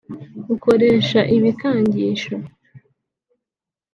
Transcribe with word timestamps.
Ukoresha 0.55 1.19
ibikangisho 1.35 2.33